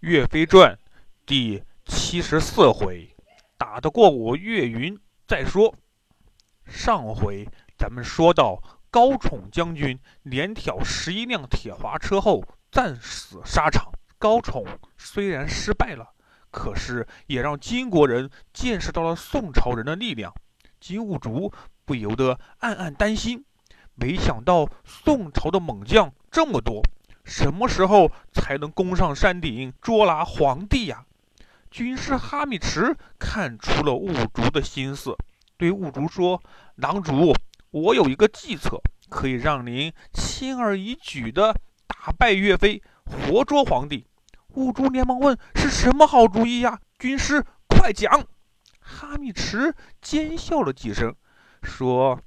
[0.00, 0.78] 岳飞传
[1.24, 3.16] 第七十四回，
[3.56, 5.74] 打得过我岳云再说。
[6.66, 13.90] 上回咱们说到，高宠将军连挑十一辆铁滑车后战死沙场。
[14.18, 14.66] 高宠
[14.98, 16.12] 虽然失败了，
[16.50, 20.34] 可是也让金国人见识到了宋朝人的力量。
[20.78, 21.50] 金兀术
[21.86, 23.46] 不由得暗暗担心，
[23.94, 26.82] 没想到宋朝的猛将这么多。
[27.26, 31.04] 什么时候才能攻上山顶捉拿皇帝呀？
[31.72, 35.16] 军师哈密迟看出了兀竹的心思，
[35.56, 36.40] 对兀竹说
[36.76, 37.34] ：“狼主，
[37.72, 41.52] 我有一个计策，可以让您轻而易举地
[41.88, 44.06] 打败岳飞，活捉皇帝。”
[44.54, 48.24] 兀竹连忙问：“是什么好主意呀？”军师，快讲！
[48.78, 51.12] 哈密迟奸笑了几声，
[51.64, 52.20] 说：“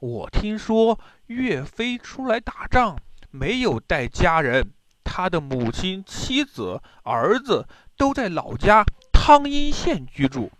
[0.00, 2.96] 我听说岳飞出来打仗。”
[3.32, 4.72] 没有带家人，
[5.02, 10.52] 他的母亲、妻子、儿子都在老家汤阴县居住。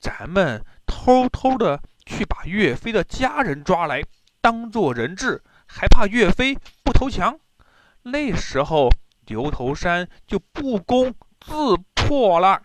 [0.00, 4.02] 咱们偷偷的去把岳飞的家人抓来，
[4.40, 7.38] 当做人质，还怕岳飞不投降？
[8.04, 8.88] 那时候
[9.26, 12.62] 牛头山就不攻自破了。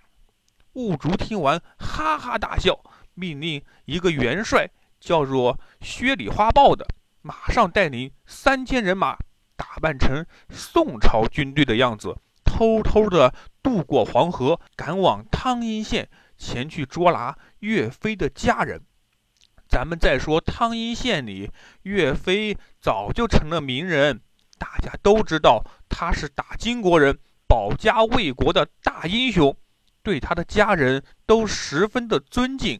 [0.74, 2.80] 兀竹听完，哈哈大笑，
[3.16, 6.88] 命令一个元帅，叫做薛礼花豹的，
[7.24, 9.18] 马上带领三千人马。
[9.58, 18.82] 打扮成宋朝军队的样子，偷偷的渡过黄河，赶往汤阴县，前去捉拿岳飞的家人。
[19.68, 24.22] 咱们再说汤阴县里，岳飞早就成了名人，
[24.58, 29.58] 大家都知道他是打金国人、保家卫国的大英雄，
[30.04, 32.80] 对他的家人都十分的尊敬。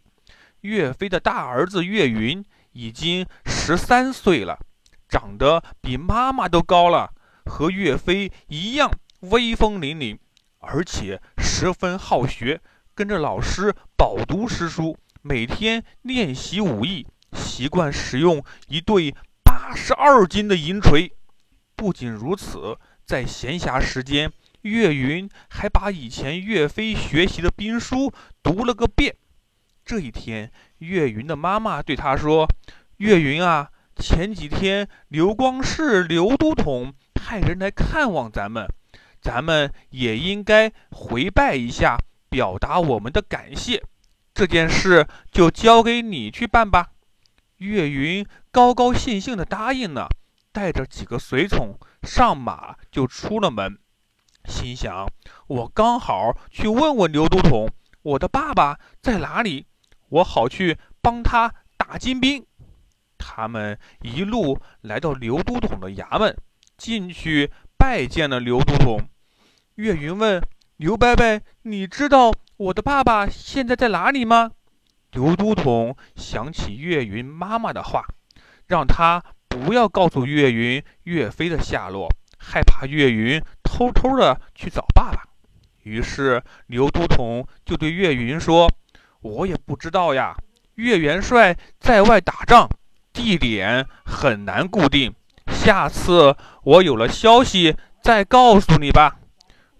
[0.62, 4.60] 岳飞的大儿子岳云已经十三岁了。
[5.08, 7.14] 长得比妈妈都高了，
[7.46, 8.92] 和岳飞一样
[9.22, 10.18] 威风凛凛，
[10.60, 12.62] 而且十分好学，
[12.94, 21.12] 跟着老师饱读诗书，每天练习武艺，习惯使用一对八十二斤的银锤。
[21.76, 24.32] 不仅如此，在闲暇时间，
[24.64, 28.12] 岳云还把以前岳飞学习的兵书
[28.44, 29.16] 读了个遍。
[29.86, 32.46] 这一天，岳云的妈妈对他说
[32.98, 33.70] ：“岳云啊。”
[34.00, 38.68] 前几天，刘光世刘都统派人来看望咱们，
[39.22, 41.98] 咱们也应该回拜一下，
[42.30, 43.84] 表达我们的感谢。
[44.34, 46.92] 这件事就交给你去办吧。
[47.58, 50.08] 岳云高高兴兴地答应了，
[50.52, 53.80] 带着几个随从上马就出了门，
[54.46, 55.08] 心想：
[55.48, 57.68] 我刚好去问问刘都统，
[58.04, 59.66] 我的爸爸在哪里，
[60.10, 62.46] 我好去帮他打金兵。
[63.38, 66.36] 他们一路来到刘都统的衙门，
[66.76, 69.00] 进去拜见了刘都统。
[69.76, 70.42] 岳云问
[70.78, 74.54] 刘伯伯：“你知道我的爸爸现在在哪里吗？”
[75.14, 78.08] 刘都统想起岳云妈妈的话，
[78.66, 82.10] 让他不要告诉岳云岳飞的下落，
[82.40, 85.22] 害怕岳云偷偷的去找爸爸。
[85.84, 88.68] 于是刘都统就对岳云说
[89.22, 90.36] ：“我也不知道呀，
[90.74, 92.68] 岳元帅在外打仗。”
[93.18, 95.12] 地点很难固定，
[95.48, 99.18] 下次我有了消息再告诉你吧。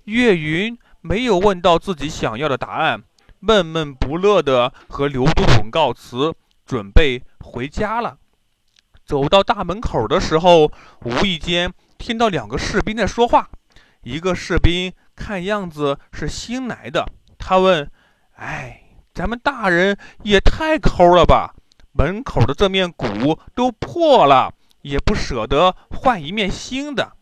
[0.06, 3.04] 岳云没有问到自己想要的答案，
[3.40, 6.34] 闷闷不乐地和刘都统告辞，
[6.66, 8.18] 准备回家了。
[9.06, 10.72] 走到大门口的时候，
[11.04, 13.48] 无意间听到两个士兵在说话。
[14.02, 17.06] 一个士兵看样子是新来的，
[17.38, 17.88] 他问
[18.38, 18.82] ：“哎，
[19.14, 21.54] 咱们大人也太抠了吧？”
[21.98, 24.54] 门口的这面鼓都破了，
[24.84, 27.14] 也不舍得换一面新的。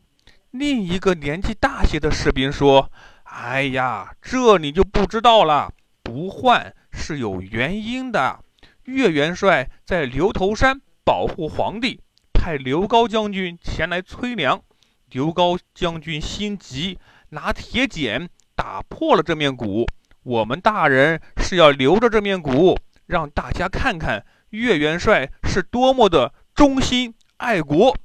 [0.52, 2.92] 另一个年纪大些的士兵说
[3.24, 5.72] ：“哎呀，这你就不知道了，
[6.04, 8.42] 不换是有原因的。
[8.84, 12.02] 岳元帅在牛头山保护皇帝，
[12.34, 14.62] 派刘高将军前来催粮。
[15.10, 17.00] 刘高将军心急，
[17.30, 19.88] 拿铁剪打破了这面鼓。
[20.24, 24.26] 我们大人是要留着这面鼓，让大家看看。”
[24.56, 27.96] 岳元帅是多么的忠心爱国，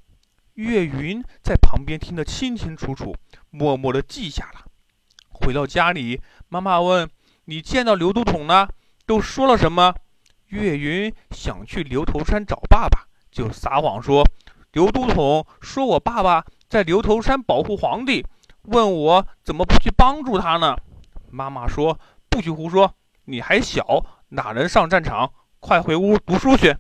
[0.55, 3.15] 岳云在旁边听得清清楚楚，
[3.51, 4.65] 默默地记下了。
[5.31, 7.09] 回到家里，妈妈问
[7.47, 8.69] ：“你见到刘都统呢？
[9.07, 9.95] 都说了什么？”
[10.49, 14.27] 岳云想去牛头山找爸爸，就撒谎说
[14.73, 18.27] ：“刘都统说我爸爸在牛头山保护皇帝，
[18.63, 20.77] 问我怎么不去帮助他呢？”
[21.31, 21.99] 妈妈说
[22.29, 22.93] ：“不许胡说，
[23.27, 26.75] 你还小，哪能上战场？”快回屋读书去。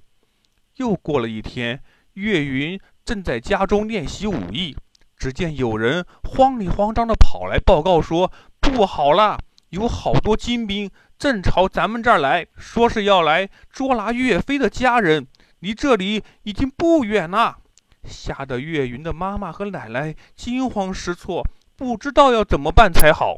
[0.77, 1.83] 又过了一天，
[2.15, 4.75] 岳云正在家中练习武艺，
[5.17, 9.39] 只见有人慌里慌张地跑来报告说：不好了，
[9.69, 15.27] 有好多金兵正朝咱们这儿来，说是要来捉拿岳飞的家人，
[15.59, 17.59] 离这里已经不远了。
[18.05, 23.37] 吓得岳云的妈妈和奶奶惊慌失措，不知道要怎么办才好。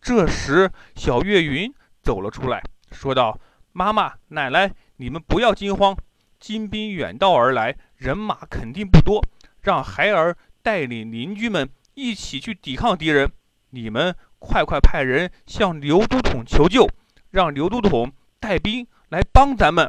[0.00, 2.62] 这时，小岳云走了出来，
[2.92, 3.40] 说道
[3.76, 5.94] ：“妈妈、奶奶，你们不要惊慌，
[6.40, 9.22] 金兵远道而来，人马肯定不多，
[9.60, 13.30] 让孩儿带领邻居们一起去抵抗敌人。
[13.68, 16.88] 你们快快派人向刘都统求救，
[17.30, 19.86] 让刘都统带兵来帮咱们。”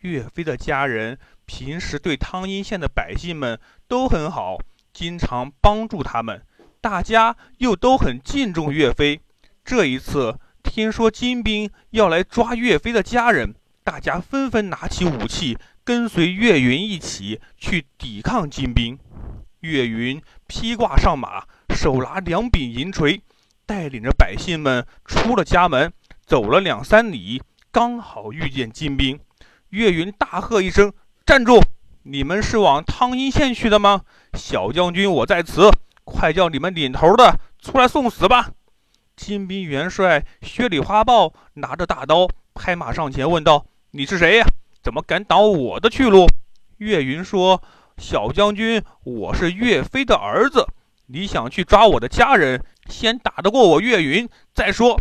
[0.00, 1.18] 岳飞的家人。
[1.46, 4.58] 平时对汤阴县的百姓们都很好，
[4.92, 6.42] 经常帮助他们，
[6.82, 9.20] 大家又都很敬重岳飞。
[9.62, 10.38] 这一次
[10.74, 13.54] 听说金兵要来抓岳飞的家人，
[13.84, 18.98] 大家纷纷拿起武器，跟随岳云一起去抵抗金兵。
[19.60, 21.44] 岳云披挂上马，
[21.76, 23.22] 手拿两柄银锤，
[23.64, 25.92] 带领着百姓们出了家门，
[26.26, 27.40] 走了两三里，
[27.70, 29.20] 刚好遇见金兵。
[29.68, 30.92] 岳云大喝一声。
[31.24, 31.62] 站住！
[32.02, 34.00] 你们是往汤阴县去的吗？
[34.36, 35.70] 小将军我在此，
[36.02, 38.50] 快叫你们领头的出来送死吧！
[39.16, 44.46] 金兵元帅薛礼花豹拿着大刀，拍马上前问道：“你是谁呀？
[44.82, 46.26] 怎么敢挡我的去路？”
[46.78, 47.62] 岳云说
[47.96, 50.66] ：“小将军，我是岳飞的儿子。
[51.06, 55.00] 你想去抓我的家人，先打得过我岳云再说。”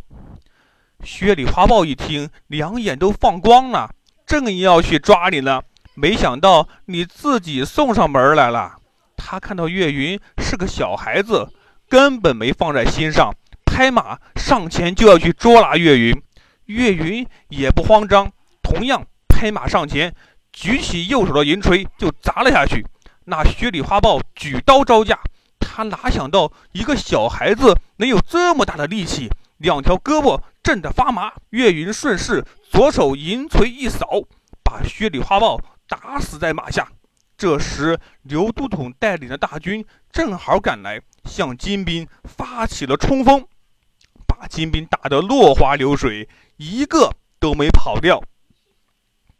[1.04, 3.90] 薛礼花豹一听，两眼都放光了，
[4.26, 5.64] 正要去抓你呢。
[5.96, 8.78] 没想到你自己送上门来了。
[9.18, 11.52] 他看到岳云是个小孩子，
[11.90, 13.34] 根本没放在心上，
[13.74, 16.22] 拍马上前就要去捉拿岳云。
[16.66, 18.32] 岳云也不慌张，
[18.62, 20.14] 同样拍马上前，
[20.52, 22.86] 举起右手的银锤就砸了下去。
[23.26, 25.20] 那薛礼花豹举刀招架，
[25.60, 29.28] 他哪想到一个小孩子能有这么大的力气，
[29.58, 31.34] 两条胳膊震得发麻。
[31.50, 34.22] 岳云顺势左手银锤一扫，
[34.64, 35.60] 把薛礼花豹。
[35.88, 36.88] 打死在马下。
[37.36, 43.46] 这时，刘都统带领的大军正好赶来，向金兵发起了冲锋，
[44.48, 48.22] 金兵打得落花流水，一个都没跑掉。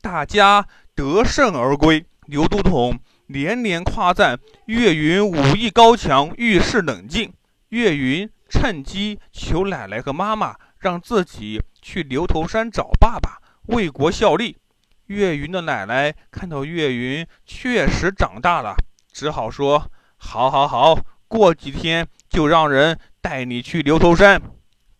[0.02, 7.34] 大家得胜而归，刘都统连连夸赞岳云武艺高强，遇事冷静。
[7.70, 14.58] 岳云趁机求奶奶和妈妈让自己去牛头山找爸爸，为国效力。
[15.08, 18.76] 岳云的奶奶看到岳云确实长大了，
[19.12, 20.98] 只好说：“好，好，好，
[21.28, 24.42] 过几天就让人带你去牛头山。”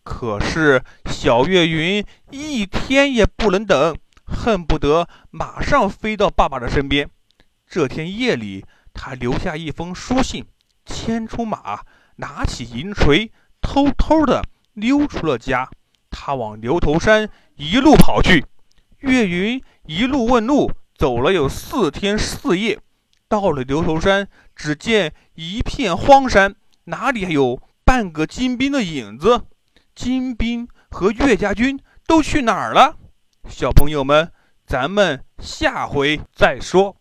[0.04, 7.08] 可是小岳云一天也不能等，恨不得马上飞到爸爸的身边。
[7.66, 10.44] 这天夜里，他留下一封书信，
[10.84, 11.80] 牵出马，
[12.16, 15.68] 拿起银锤，偷偷的溜出了家。
[16.10, 18.44] 他往牛头山一路跑去。
[18.98, 22.78] 岳云一路问路，走了有四天四夜，
[23.26, 26.54] 到了牛头山，只见一片荒山，
[26.84, 29.46] 哪里还有半个金兵的影子？
[29.94, 32.96] 金兵和岳家军都去哪儿了？
[33.48, 34.32] 小朋友们，
[34.66, 36.96] 咱们下回再说。